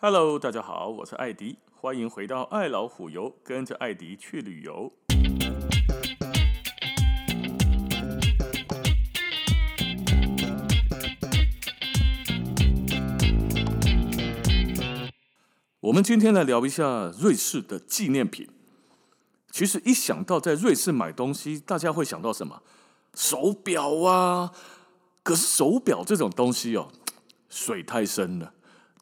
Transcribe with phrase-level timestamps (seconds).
[0.00, 4.92] Hello，大家好，我是艾迪，欢迎回到爱老虎游，跟着艾迪去旅游。
[15.80, 18.48] 我们今天来聊一下瑞士的纪念品。
[19.50, 22.62] 其实一想到在瑞士买东西，大家会想到什么？
[23.14, 24.52] 手表啊。
[25.24, 26.92] 可是手表这种东西哦，
[27.48, 28.54] 水太深了，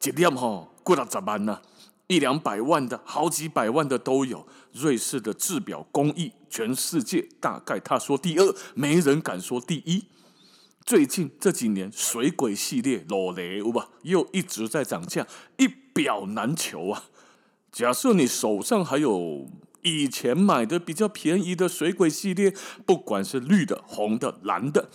[0.03, 1.61] 一两哈过了十万呢，
[2.07, 4.47] 一两百万的，好几百万的都有。
[4.73, 10.05] 瑞士的制表工艺，全世界大概他说第二，没人敢说第一。
[10.85, 15.25] 最近这几年，水鬼系列罗雷吧，又一直在涨价，
[15.57, 17.05] 一表难求啊。
[17.71, 19.47] 假设你手上还有
[19.81, 22.53] 以前买的比较便宜的水鬼系列，
[22.85, 24.89] 不管是绿的、红的、蓝的，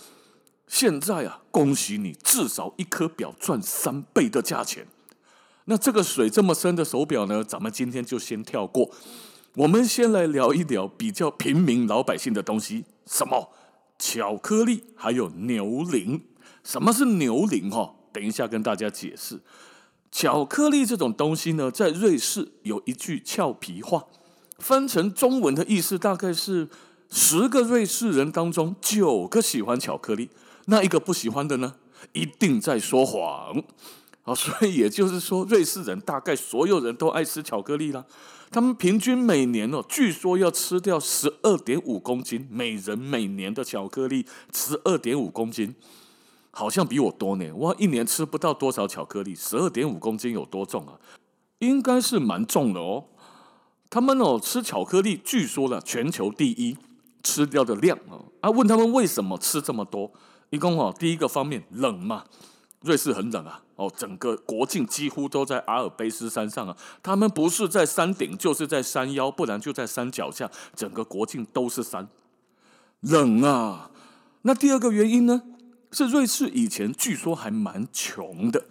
[0.67, 4.87] 现在啊，恭喜你，至少一颗表赚三倍的价钱。
[5.65, 8.89] 那这个水这么深的手表呢，咱们今天就先跳过。
[9.55, 13.49] 我们先来聊一聊比较平民老百姓的东西，什么？
[13.99, 16.25] 巧克力还有牛铃，
[16.63, 17.69] 什么是牛铃？
[17.69, 19.39] 哈，等一下跟大家解释。
[20.11, 24.05] 巧克力这种东西呢，在瑞士有一句俏皮话，
[24.57, 26.67] 翻成中文的意思大概是：
[27.09, 30.29] 十个瑞士人当中九个喜欢巧克力，
[30.65, 31.75] 那一个不喜欢的呢，
[32.13, 33.63] 一定在说谎。
[34.21, 38.05] 好，所以也就是说，瑞士人大概所有人都爱吃巧克力啦。
[38.49, 45.75] 他们平均每年哦，据说要吃掉十二点五公斤，每人每年的巧克力十二点五公斤，
[46.51, 47.51] 好像比我多呢。
[47.53, 50.93] 我一年吃不到多少巧克力，十二点五公斤有多重啊？
[51.59, 53.05] 应该是蛮重的哦。
[53.89, 56.77] 他们哦吃巧克力，据说了全球第一，
[57.23, 58.23] 吃掉的量哦。
[58.39, 60.11] 啊，问他们为什么吃这么多？
[60.53, 62.25] 一共哦，第一个方面冷嘛。
[62.81, 66.77] 瑞士很冷啊，哦，整个国境几乎都在阿尔卑斯山上啊。
[67.01, 70.51] 他们不是在山顶，就是在山腰，不然就在山脚下。
[70.75, 72.07] 整个国境都是山，
[72.99, 73.89] 冷啊。
[74.43, 75.41] 那第二个原因呢，
[75.91, 78.65] 是瑞士以前据说还蛮穷的。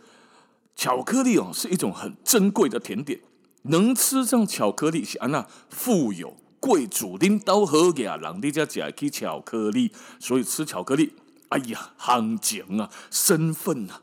[0.77, 3.19] 巧克力哦，是一种很珍贵的甜点，
[3.63, 11.15] 能吃上巧克力是那富有贵族领导好呀，让你家吃起巧克力，所以吃巧克力。
[11.53, 14.01] 哎呀，行情啊，身份啊，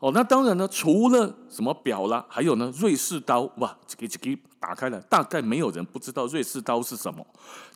[0.00, 7.24] 哦，那当然呢，除了什么表啦，还有呢，瑞士刀哇，这个这个打开了，大概没有人不知道瑞士刀是什么。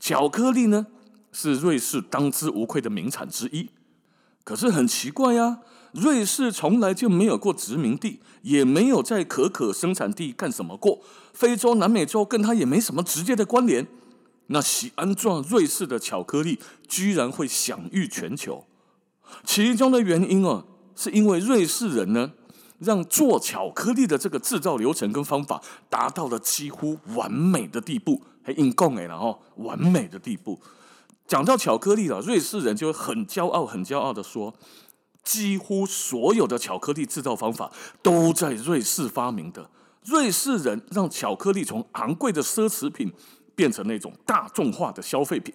[0.01, 0.85] 巧克力呢，
[1.31, 3.71] 是瑞士当之无愧的名产之一。
[4.43, 5.61] 可是很奇怪呀，
[5.93, 10.99] 瑞士从来就没有过殖民地，也没有在可可生产地干什么过，
[11.33, 13.87] 非洲、南美洲跟它也没什么直接的关联。
[14.49, 16.59] 那喜安状瑞士的巧克力
[16.89, 18.67] 居然会享誉全球？
[19.45, 20.65] 其中的原因哦，
[20.95, 22.33] 是因为瑞士人呢，
[22.79, 30.61] 让做巧克力的这个制造流程跟方法达到了几乎完美的地步，还硬供哎了哦，完美的地步。
[31.27, 34.55] 讲到巧克力了，瑞士人就会很骄傲、很骄傲的说，
[35.23, 39.71] 几乎所有的巧克力制造方法都在瑞士发明的。
[40.05, 43.11] 瑞士人让巧克力从昂贵的奢侈品
[43.55, 45.55] 变成那种大众化的消费品。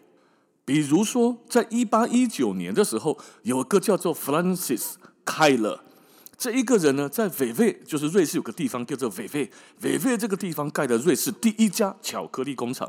[0.69, 4.91] 比如说，在一八一九年的时候，有个叫做 Francis
[5.25, 5.84] 开了
[6.38, 9.50] 这一个人呢，在维维，就是瑞士有个地方叫做维维，
[9.81, 12.88] 维维这个地方盖的瑞士第一家巧克力工厂，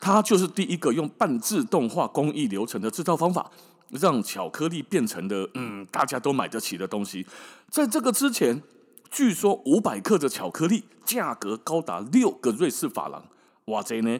[0.00, 3.48] 他就是第一个用半自动化工艺流程的制造方法，
[3.90, 7.24] 让巧克力变成的嗯大家都买得起的东西。
[7.68, 8.60] 在这个之前，
[9.08, 13.22] 据说五百克的巧克力价格高达六个瑞士法郎，
[13.66, 14.18] 哇塞呢！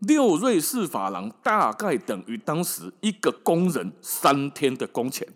[0.00, 5.26] 六瑞士法郎大概等于当时一个工人三天的工钱。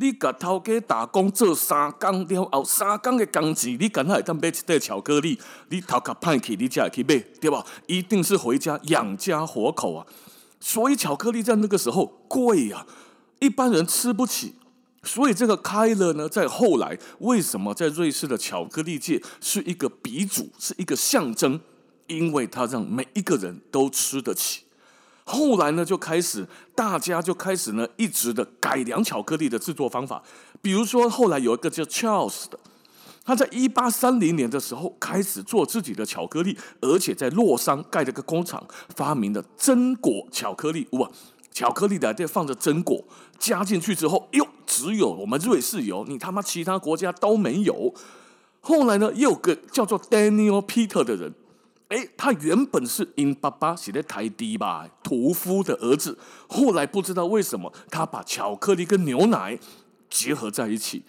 [0.00, 5.38] 你给头家打工做三工了后，三工的工资，你敢还当买一袋巧克力？
[5.70, 7.66] 你头壳歹去，你才会去买，对吧？
[7.86, 10.06] 一定是回家养家活口啊。
[10.60, 12.86] 所以巧克力在那个时候贵呀，
[13.40, 14.54] 一般人吃不起。
[15.02, 21.60] 所以这个开了呢，在后来为什么在瑞士的巧克力界是一个鼻祖，是一个象征？
[22.08, 24.62] 因为他让每一个人都吃得起，
[25.24, 30.22] 后来呢，就开始大家就开始呢，一直的改良巧克力的制作方法。
[30.60, 32.58] 比如说，后来有一个叫 Charles 的，
[33.24, 38.66] 他在一八三零年的时候开始做自己的巧克力，而且在洛桑盖了个工厂，
[38.96, 40.88] 发明了榛果巧克力。
[40.92, 41.10] 哇，
[41.52, 43.04] 巧克力里面放着榛果，
[43.38, 47.92] 加进去之后，哟，只有我们瑞士有，你他妈其他国家都没有。
[48.60, 51.34] 后来呢，又有个叫做 Daniel Peter 的人。
[51.88, 56.18] 哎，他原本是因爸爸写的台低吧，屠夫的儿子。
[56.46, 59.58] 后来不知道为什么，他把巧克力跟牛奶
[60.10, 61.04] 结合在一起，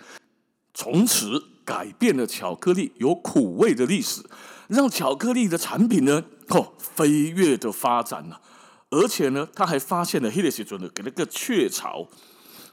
[0.73, 4.21] 从此改变了巧克力有苦味的历史，
[4.69, 8.41] 让巧克力的产品呢，哦，飞跃的发展了。
[8.89, 12.07] 而且呢，他还发现了黑的时准的给了个雀巢，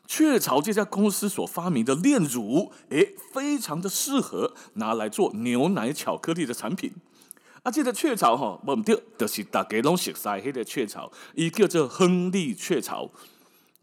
[0.06, 6.94] 雀巢这家公司所发明的炼乳，诶，非常的适合拿来做牛奶巧克力的产品。
[7.66, 13.10] 啊，这个雀巢哈，我们就就是大家拢熟悉黑的雀巢，一个叫亨利雀巢，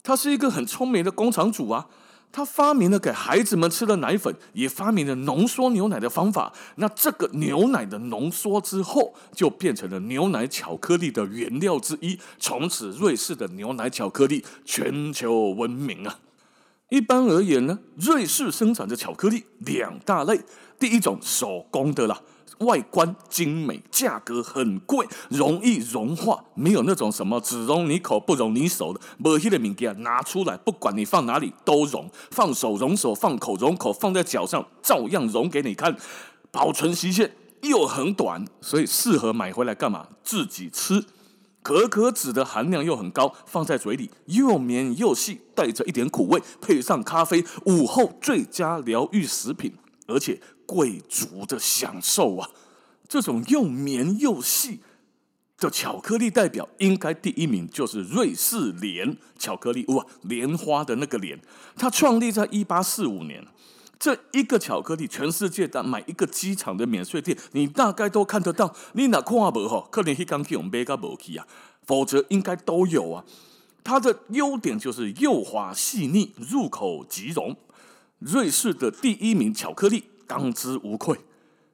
[0.01, 1.85] 他是一个很聪明的工厂主啊。
[2.31, 6.53] 他发明了给孩子们吃的奶粉，也发明了浓缩牛奶的方法。
[6.77, 12.17] 那这个牛奶的浓缩之后，就变成了牛奶巧克力的原料之一。
[12.39, 16.19] 从此，瑞士的牛奶巧克力全球闻名啊！
[16.87, 20.39] 一般而言呢，瑞士生产的巧克力两大类，
[20.79, 22.21] 第一种手工的啦。
[22.59, 28.99] 外观精美，价格很贵，容易融化，没有那种什么只溶你口不溶你手的。
[29.17, 35.95] 某些的物件拿出来，不管你放哪里都融，放手融手，放口融口，放在脚上照样融给你看。
[36.51, 40.07] 保存期限又很短，所以适合买回来干嘛？
[40.23, 41.05] 自己吃。
[41.63, 49.73] 可可脂的含量又很高，放在嘴里又绵又细，带着一点苦味，配上咖啡，午后最佳疗愈食品，
[50.07, 50.39] 而且。
[50.65, 52.49] 贵族的享受啊！
[53.07, 54.79] 这种又绵又细
[55.57, 61.37] 的巧克力代表，应该第一名就是瑞士莲巧克力哇，莲花的那个莲。
[61.75, 63.45] 它创立在一八四五年，
[63.99, 68.73] 这一个巧克力，全世界的买一个机场的免税店，你大概都看得到。
[68.93, 69.85] 你哪看不哈？
[69.91, 71.45] 可能去刚去我们买个无去啊，
[71.85, 73.25] 否则应该都有啊。
[73.83, 77.57] 它的优点就是幼滑细腻，入口即溶。
[78.25, 80.05] 瑞士的第一名巧克力。
[80.25, 81.19] 当之无愧。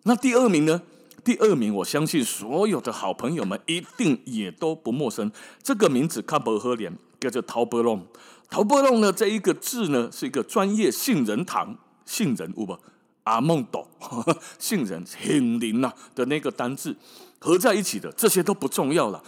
[0.04, 0.82] 那第二名呢？
[1.24, 5.32] 第二名，我相信所有的好朋友们一定也都不陌生。
[5.62, 8.06] 这个名字卡不和脸，叫做陶伯龙。
[8.50, 12.78] 陶伯龙呢，这一个字呢，是一个专业杏仁糖，杏仁有无？
[13.24, 13.88] 阿梦豆，
[14.58, 16.98] 杏仁杏林呐的那个单字
[17.38, 19.24] 合在一起的，这些都不重要了。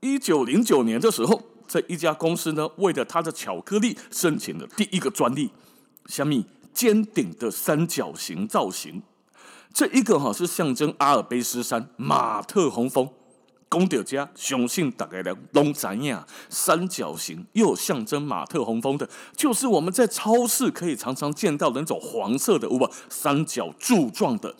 [0.00, 5.50] 一九零九年的时候，这一家公司呢，为了它的巧克力申请了第一个专利，
[6.06, 6.44] 小米？
[6.78, 9.02] 尖顶的三角形造型，
[9.74, 13.10] 这一个哈是象征阿尔卑斯山马特洪峰。
[13.68, 15.20] 讲到这，相信大概
[15.50, 16.16] 拢知影，
[16.48, 24.54] 三角形又象征马特洪峰的，就是我们在超市可以常常见到的那种黄色的，不三角柱状的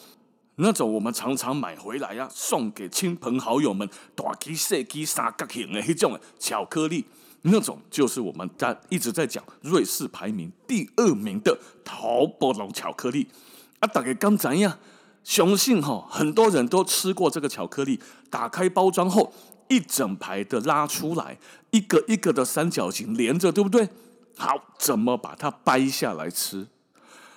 [0.57, 7.05] 那种，我们常常买回来呀，送给亲朋好友们，大支小支三角形的那种巧克力。
[7.43, 13.29] 那种就是我们在一直在讲瑞士排名第二名的陶波龙巧克力
[13.81, 14.79] 啊，大概刚怎样？
[15.25, 18.01] 相信哈，很多人都吃过这个巧克力。
[18.31, 19.33] 打开包装后，
[19.69, 21.39] 一整排的拉出来，
[21.71, 23.89] 一个一个的三角形连着，对不对？
[24.37, 26.67] 好，怎么把它掰下来吃？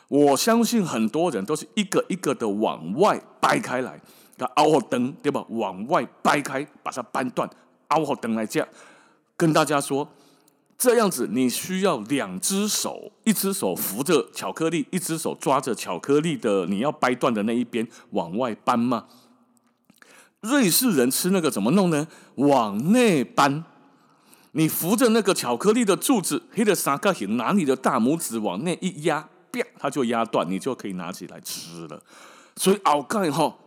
[0.07, 3.99] 我相信很多人都是一个一个的往外掰开来，
[4.37, 5.45] 它凹好灯对吧？
[5.49, 7.49] 往外掰开，把它掰断，
[7.89, 8.67] 凹好灯来这样。
[9.41, 10.07] 跟大家说，
[10.77, 19.05] 这样子你需要两只手，一只手扶着巧克力，一只手抓着巧克力的你要掰断的那一边往外搬吗？
[20.41, 22.07] 瑞士人吃那个怎么弄呢？
[22.35, 23.63] 往内搬。
[24.51, 31.99] 你扶着那个巧克力的柱子，黑的三角形，拿你的大拇指往内一压，啪，它就压断，你就可以拿起来吃了。
[32.57, 33.57] 所以熬盖哈，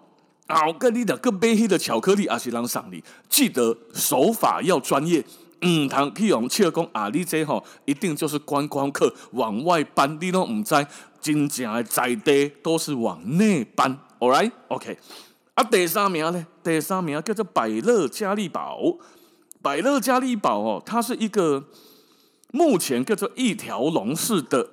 [0.47, 5.25] 后盖你的个杯黑的巧克力阿西郎上你，记得手法要专业。
[5.65, 10.75] 嗯，通去用笑讲啊，你这吼一定就是观光客往外搬，你都唔知
[11.21, 13.99] 真正的在地都是往内搬。
[14.19, 14.99] All right，OK。
[15.55, 16.47] 啊，第三名呢？
[16.63, 18.99] 第三名叫做百乐嘉利宝。
[19.63, 21.65] 百乐嘉利宝哦，它是一个
[22.53, 24.69] 目前叫做一条龙式的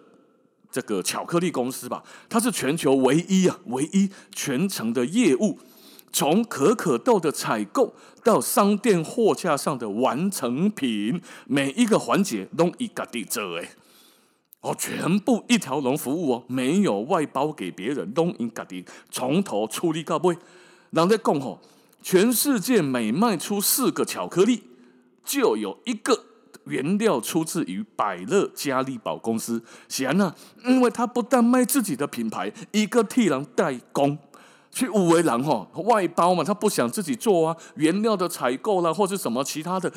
[0.70, 5.58] 这个巧克力公司吧，它是全球唯一啊，唯一全程的业务。
[6.12, 13.70] 从可可豆的采购到商店货架上的完成品，每一个环节都一个地做诶，
[14.62, 20.38] 哦，全部一条龙服务哦，没有外包给别人，都一个地从头处理到尾。
[20.92, 21.60] 人在讲吼，
[22.02, 24.64] 全世界每卖出四个巧克力，
[25.24, 26.26] 就有一个
[26.66, 29.64] 原料出自于百乐嘉利宝公司。
[29.88, 34.18] 显然呢，因为他不但卖自己的品牌，一个替人代工。
[34.72, 39.92] 去五维郎哈外包嘛，他不想自己做啊，原料的采购啦，或是什么其他的，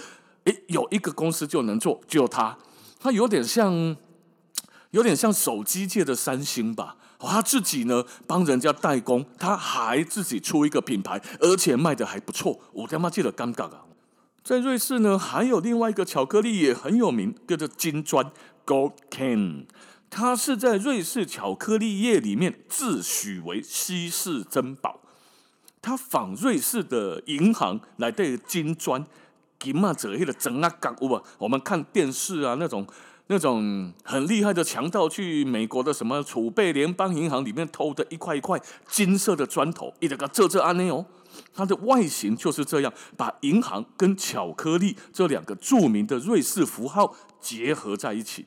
[0.45, 2.59] 诶，有一个公司就能做，就他，
[2.99, 3.97] 他有点像，
[4.91, 13.85] 有点像手机界的三星吧，他自己呢帮人家代工，他还自己出一个品牌，而且卖得还不错，我他妈记得尴尬啊！
[14.43, 18.31] 在瑞士呢，还有另外一个巧克力也很有名，叫做金砖
[18.67, 19.67] Gold c a n。
[20.17, 25.01] 它是在瑞士巧克力业里面自诩为稀世珍宝。
[25.83, 29.05] 它仿瑞士的银行来的金砖，
[29.59, 32.87] 金嘛折黑的整啊港物啊，我们看电视啊那种。
[33.29, 41.07] 那种很厉害的强盗去美国的什么储备联邦银行里面偷的一块一块金色的砖头，一个个这这安内哦，
[41.55, 48.45] 它的外形就是这样，把银行跟巧克力这两个著名的瑞士符号结合在一起。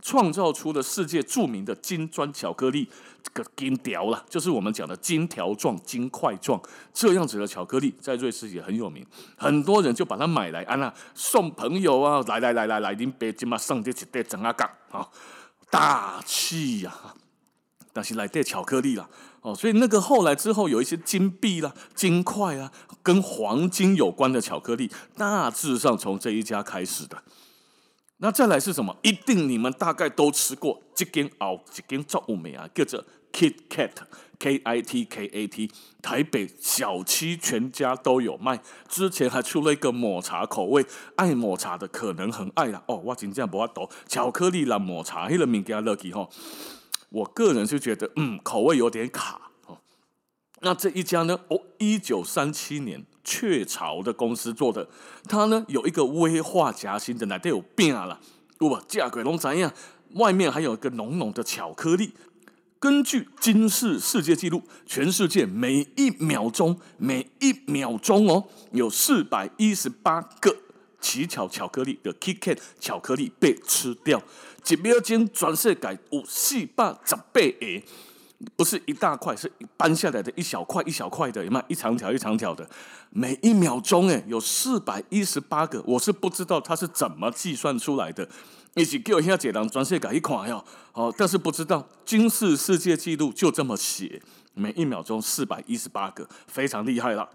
[0.00, 2.88] 创造出了世界著名的金砖巧克力，
[3.22, 6.60] 这个金条了，就是我们讲的金条状、金块状
[6.94, 9.04] 这样子的巧克力，在瑞士也很有名，
[9.36, 15.08] 很多人就把它买来啊，那送朋友啊，来来来来来，您别急嘛，上这一袋整啊港啊，
[15.68, 17.14] 大气呀、啊，
[17.92, 19.08] 但是来袋巧克力啦，
[19.42, 27.20] 哦，所以那个后来之后有一些金币啦、金块啊，跟黄金有关的巧克力，大致上从这一家开始的。
[28.20, 28.96] 那再来是什么？
[29.02, 35.70] 一定你们大概都吃过，这间哦，这间作物美啊，叫做 Kit Kat，K I T K A T，
[36.02, 38.60] 台北小七全家都有卖。
[38.88, 40.84] 之前还出了一个抹茶口味，
[41.14, 42.82] 爱抹茶的可能很爱啦。
[42.86, 46.28] 哦，我真正不要抖，巧克力啦，抹茶，迄个物件落去吼。
[47.10, 49.78] 我个人就觉得，嗯，口味有点卡哦。
[50.60, 51.38] 那这一家呢？
[51.48, 53.06] 哦，一九三七年。
[53.24, 54.88] 雀巢的公司做的，
[55.28, 58.18] 它呢有一个威化夹心的，奶都有变了，
[58.58, 59.72] 哇，价格拢怎样？
[60.14, 62.12] 外面还有一个浓浓的巧克力。
[62.80, 70.56] 根据金氏世界纪录，全世界每一秒钟，每一秒钟哦，有四百一十八个
[71.00, 74.22] 奇巧巧克力的 KitKat 巧克力被吃掉，
[74.68, 77.82] 一秒钟全世界有四百十八个。
[78.56, 81.64] 不是一大块，是搬下来的一小块一小块的，有没有？
[81.68, 82.68] 一长条一长条的，
[83.10, 88.28] 每一秒钟哎，有四百一十八个，我是不知道它是怎么计算出来的。
[88.74, 90.64] 一起给我一下解答，专线改一款哟。
[90.92, 94.22] 哦，但是不知道，军事世界纪录就这么写，
[94.54, 97.28] 每一秒钟四百一十八个，非常厉害了。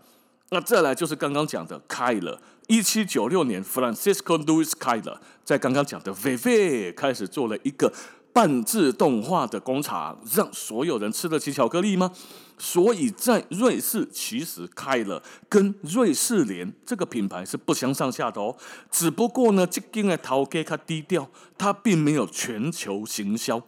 [0.51, 7.91] 那再来就是刚刚讲的开了，一七九六年，Francisco Luis 开了，在刚刚讲的 Veve 开始做了一个。
[8.33, 12.11] 半自动化的工厂，让所有人吃得起巧克力吗？
[12.57, 18.55] 所以在瑞士，其实开了跟瑞士莲这个品牌是不相上下的哦。
[18.89, 23.61] 只不过呢，这间的头家较低调，它并没有全球行销，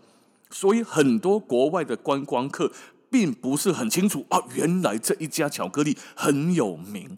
[0.49, 2.71] 所以很多国外的观光客
[3.09, 4.39] 并不是很清楚啊。
[4.55, 7.17] 原来这一家巧克力很有名，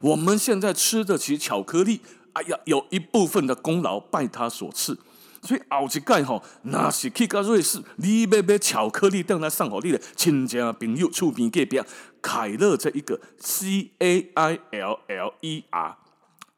[0.00, 2.00] 我们现在吃得起巧克力，
[2.32, 4.98] 哎呀，有一部分的功劳拜他所赐。
[5.42, 11.80] 所以后一届吼，那是去到瑞士，你要买巧克力，等来送给你的亲戚朋友、厝边隔壁，
[12.20, 15.96] 凯乐这一个 C A I L L E R，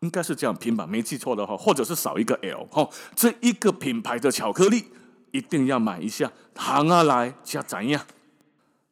[0.01, 0.87] 应该是这样拼吧？
[0.87, 2.89] 没记错的话，或者是少一个 L 哈。
[3.15, 4.87] 这一个品牌的巧克力
[5.31, 8.07] 一定要买一下，行啊来加怎样？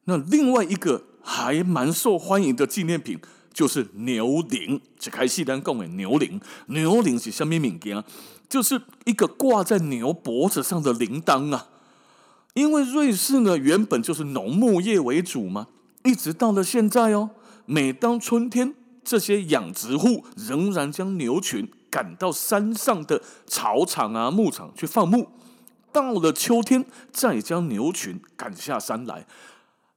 [0.05, 3.19] 那另外一个还蛮受欢迎的纪念品
[3.59, 8.05] 就是牛铃，一开始咱讲的牛铃，牛铃是什么物件？
[8.49, 11.67] 就是一个挂在牛脖子上的铃铛啊，
[12.55, 15.67] 因为瑞士呢原本就是农牧业为主嘛，
[16.05, 17.31] 一直到了现在哦，
[17.67, 18.73] 每当春天，
[19.03, 25.27] 这些养殖户仍然将牛群赶到山上的草场啊、牧场去放牧，
[25.91, 29.27] 到了秋天再将牛群赶下山来。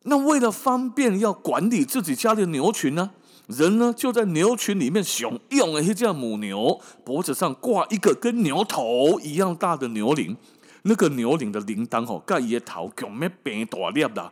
[0.05, 3.11] 那为了方便要管理自己家的牛群呢？
[3.47, 10.37] 人呢，就在牛群里面雄用了一只母牛，脖子上挂一个跟牛头一样大的牛铃。
[10.83, 14.31] 那个牛铃的铃铛哦，盖叶头有没变大粒的？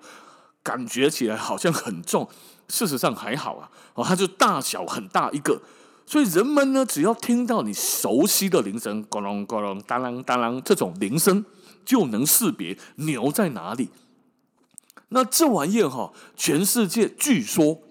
[0.64, 2.28] 感觉起来好像很重，
[2.68, 3.70] 事实上还好啊。
[3.94, 5.62] 哦，它就大小很大一个，
[6.06, 11.44] 所以人们呢，只要听到你熟悉的铃声，咕隆咕隆，当啷当啷这种铃声，
[11.84, 13.90] 就能识别牛在哪里。
[15.10, 17.82] 那这玩意儿哈，全世界据说。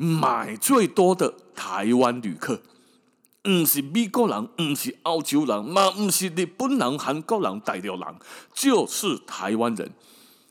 [0.00, 2.60] 买最多的台湾旅客，
[3.42, 8.04] 不是美国人，不是澳洲人，嘛不是日本人、韩国人、大陆人，
[8.54, 9.90] 就是台湾人，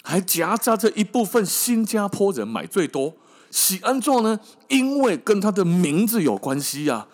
[0.04, 3.13] 还夹杂着一部分新加坡人买最多。
[3.50, 4.38] 是安怎呢？
[4.68, 7.08] 因为跟他的名字有关系啊。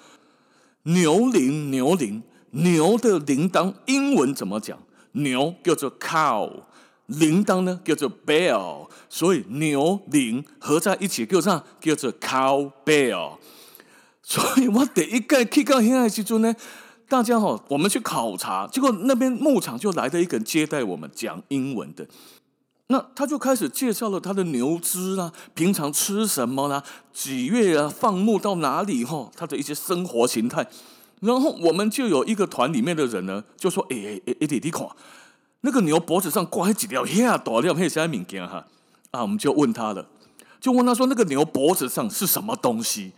[0.85, 4.79] 牛铃，牛铃，牛的铃铛，英文怎么讲？
[5.11, 6.63] 牛叫做 cow。
[7.07, 11.63] 铃铛呢叫做 bell，所以牛铃合在一起叫啥？
[11.81, 13.37] 叫做 cow bell。
[14.21, 16.55] 所以 我第一个去到现在时阵呢，
[17.09, 22.07] 大家哈，我们去考察，结果那边牧场就来了一个人接待我们，讲英文的。
[22.87, 30.67] 那他就开始介绍了他的牛只啦，平常吃什么啦，几月啊放牧到哪里哈，他的一些生活形态。
[31.19, 34.87] 然后我们就有一个团里面的人呢，就说：“哎哎哎，弟弟看。”
[35.65, 38.65] 那个牛脖子上挂几条呀大条黑色物件哈
[39.11, 40.05] 啊，我们就问他了，
[40.59, 43.13] 就问他说那个牛脖子上是什么东西？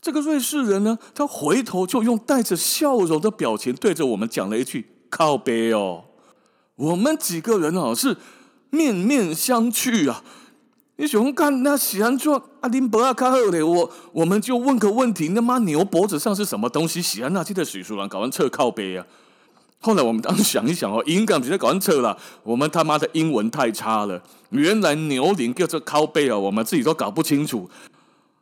[0.00, 6.04] 这个瑞士人呢，他回头就用带着笑容的表情对着我们讲了一句“靠北哦”，
[6.76, 8.18] 我们几个人啊是
[8.68, 10.22] 面面相觑啊。
[10.96, 17.00] 你喜欢看那喜欢做阿林伯阿卡赫的我，我们就问个问题：那妈牛脖子上是什么东西？
[17.00, 19.06] 喜欢那记得许书郎搞完测靠背啊。
[19.84, 24.22] 后来我们当时想一想哦，英港直接搞完测了，我们他妈的英文太差了。
[24.48, 27.68] 原来牛铃叫做靠背啊，我们自己都搞不清楚。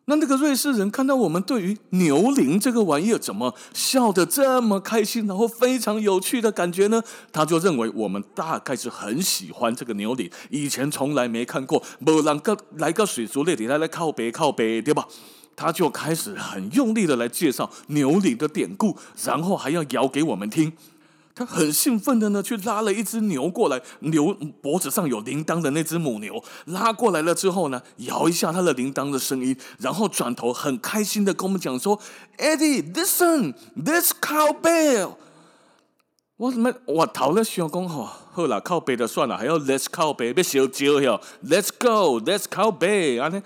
[0.05, 7.03] 那那个瑞士人看到我们对于牛铃这个玩意儿怎么笑得这么开心，然后非常有趣的感觉呢？
[7.33, 15.09] 他就认为我们大概是很喜欢这个牛铃，以前从来没看过，没人个来个水族类的来来靠北靠北，对吧？
[15.57, 20.73] 他就开始很用力的来介绍牛铃的典故，然后还要摇给我们听。
[21.35, 31.99] 他很兴奋的呢，去拉了一只牛过来，牛脖子上有铃铛的那只母牛拉过来了之后呢，摇一下它的铃铛的声音，然后转头很开心的跟我们讲说
[32.37, 35.15] ：“Eddie，listen，this cow bell。”
[36.37, 43.43] 我怎么我头了想讲吼，好了，靠北的算了，还要 Let's cow bell，别小叫哟，Let's go，Let's cow bell，安尼。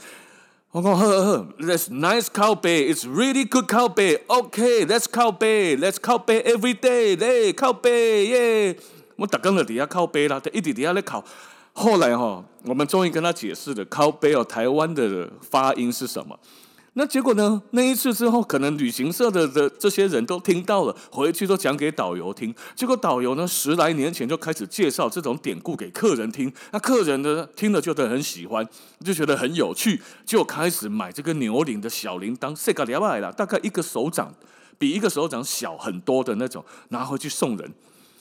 [0.77, 2.93] 我讲呵呵，That's nice cow bay.
[2.93, 4.19] It's really good cow bay.
[4.27, 5.75] Okay, let's cow bay.
[5.75, 7.17] Let's cow bay every day.
[7.17, 8.77] 嘞，cow bay 耶！
[9.17, 11.25] 我打刚在底下靠背啦，在一底底下在考。
[11.73, 16.39] 后来哈，我们终于跟他解释了 cow bay 哦，台湾的发音是什么。
[16.99, 17.63] 那结果呢？
[17.73, 22.55] 那一次之后，可能旅行社的的这些人都听到了，回去都讲给导游听。
[22.75, 26.51] 结果导游呢，十来年前就开始介绍这种典故给客人听。
[26.73, 28.67] 那客人呢，听了就都很喜欢，
[29.05, 34.33] 就觉得很有趣，就开始买这个牛铃的小铃铛，这个两百啦，大概一个手掌
[34.79, 37.71] 比一个手掌小很多的那种，拿回去送人。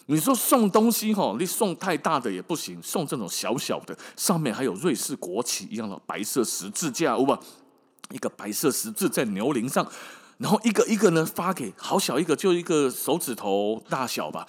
[0.07, 7.39] 你说送东西哈，你送太大的也不行，送这种小小的，上面还有瑞士国旗一样的白色十字架，有吧？
[8.11, 9.85] 一个白色十字在牛铃上，
[10.37, 14.45] 然后一个一个呢发给好小一个，就一个手指头大小吧，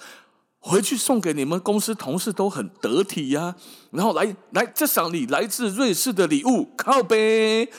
[0.59, 3.55] 回去送给你们公司同事都很得体呀、
[3.91, 7.71] 然后来来，这赏你来自瑞士的礼物，靠背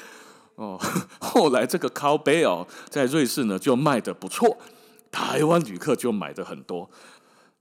[0.57, 0.81] 哦。
[1.21, 4.59] 后来这个靠背哦，在瑞士呢就卖得不错，
[5.11, 6.91] 台湾旅客就买的很多。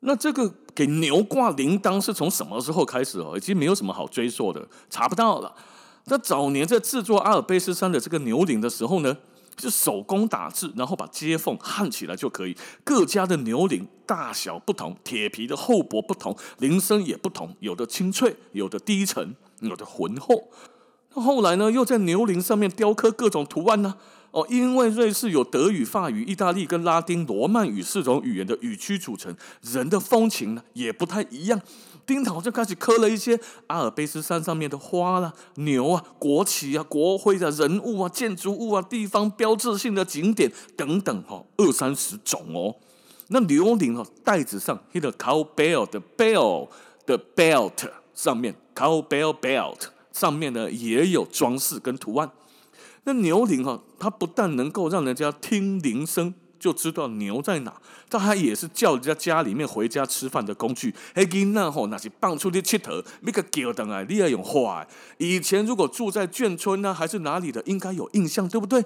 [0.01, 3.34] 那这个给牛挂铃铛是从什么时候开始哦？
[3.36, 5.53] 已经没有什么好追溯的，查不到了。
[6.09, 9.17] 那早年在制作阿尔卑斯山的这个牛铃的时候呢，
[9.59, 12.55] 是手工打制，然后把接缝焊起来就可以。
[12.83, 20.49] 各家的牛铃大小不同，铁皮的厚薄不同，铃声也不同，有的清脆，有的低沉，有的浑厚。
[21.13, 23.95] 那后来呢，又在牛铃上面雕刻各种图案呢。
[24.31, 31.59] 哦，因为瑞士有德语、法语、意大利跟拉丁、罗曼语四种语言的语区组成，人的风情呢也不太一样。
[32.07, 42.73] 丁桃就开始刻了一些阿尔卑斯山上面的花啦、牛啊、国旗啊、国徽啊、人物啊、建筑物啊、地方标志性的景点等等，哈，二三十种哦。
[43.27, 46.69] 那牛铃哦，袋子上那个 cow bell 的 bell
[47.05, 47.73] 的 belt
[48.15, 49.81] 上面，cow bell belt
[50.13, 52.31] 上面呢也有装饰跟图案。
[53.03, 56.33] 那牛铃哈，它不但能够让人家听铃声。
[56.59, 57.73] 就知道牛在哪，
[58.09, 60.93] 但它也是叫人家家里面回家吃饭的工具。
[61.15, 64.85] 嘿，囡仔吼，那是放出去佚佗，那个叫灯啊，你要用花。
[65.17, 68.83] 以前如果住在眷村呢，还是哪里的，应该有印象，对不对？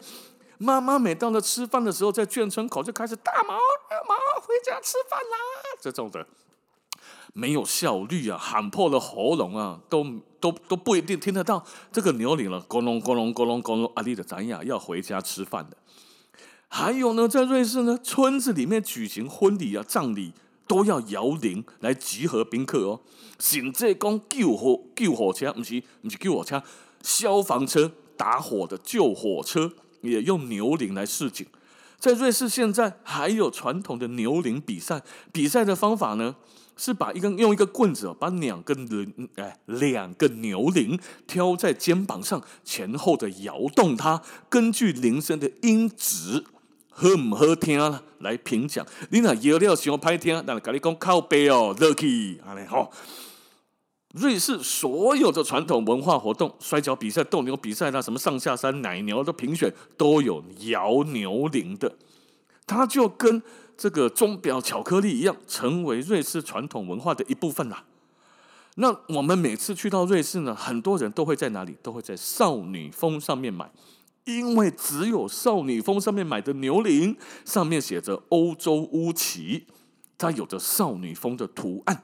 [0.58, 3.56] 妈妈每到了吃饭的时候，在眷村口就开始大毛
[3.90, 5.38] 大毛回家吃饭啦，
[5.82, 6.24] 这种的
[7.34, 10.06] 没有效率啊，喊破了喉咙啊，都
[10.40, 15.76] 都都不一定听得到这个牛铃了，咕隆咕隆咕隆咕隆，阿丽的咱呀要回家吃饭的。
[16.74, 20.32] 还有呢，在瑞士呢，村子里面举行婚礼啊、葬礼
[20.66, 23.02] 都要摇铃来集合宾客哦。
[23.38, 26.64] 甚至讲救火救火车，不是不是救火车，
[27.04, 31.46] 消防车打火的救火车也用牛铃来示警。
[32.00, 35.04] 在瑞士现在还有传统的牛铃比赛，
[35.34, 36.38] 比赛的方法呢
[36.78, 46.46] 是把一根用一个棍子把两个铃哎两个牛铃挑在肩膀上，前后的摇动它，根据铃声的音质。
[46.94, 48.04] 好唔好听啦？
[48.20, 48.86] 来评奖。
[49.10, 52.92] 你若摇了想歹听，那跟你讲靠背哦，lucky 安尼吼。
[54.14, 61.96] 瑞士所有的传统文化活动，摔跤比赛、斗牛比赛啦，什么上下山奶牛的评选，都有摇牛铃的。
[62.68, 63.42] 它就跟
[63.78, 67.86] 这个钟表、巧克力一样，成为瑞士传统文化的一部分啦。
[68.76, 71.78] 那我们每次去到瑞士呢，很多人都会在哪里？
[71.82, 73.72] 都会在少女峰上面买。
[74.26, 79.66] 因为只有少女峰上面买的牛铃，上面写着欧洲乌旗，
[80.18, 82.04] 它有着少女峰的图案。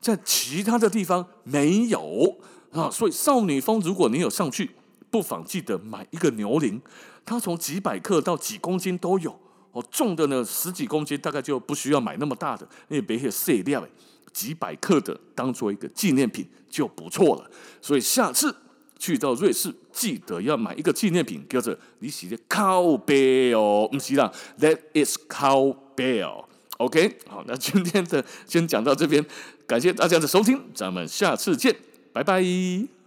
[0.00, 2.38] 在其他的地方没有
[2.70, 2.90] 啊。
[2.90, 4.70] 所以少女峰，如果你有上去，
[5.10, 6.80] 不妨记得买一个牛铃，
[7.24, 9.38] 它从几百克到几公斤都有。
[9.72, 13.86] 哦，重的呢十几公斤，大概就不需要买那么大的，因为别些碎料，
[14.32, 17.50] 几百克的当做一个纪念品就不错了。
[17.80, 18.54] 所以下次
[18.98, 26.44] 去到瑞士，记得要买一个纪念品，叫做你写的 cowbell，不是啦，that is cowbell。
[26.78, 29.24] OK，好，那今天的先讲到这边，
[29.66, 31.74] 感谢大家的收听，咱们下次见，
[32.12, 32.97] 拜拜。